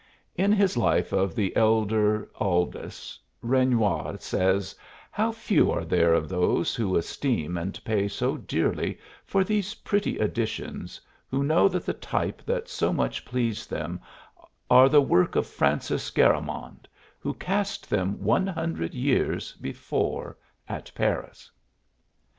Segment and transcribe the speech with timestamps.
[0.33, 4.73] In his life of the elder Aldus, Renouard says:
[5.11, 10.17] "How few are there of those who esteem and pay so dearly for these pretty
[10.19, 14.01] editions who know that the type that so much please them
[14.71, 16.87] are the work of Francis Garamond,
[17.19, 20.35] who cast them one hundred years before
[20.67, 21.51] at Paris."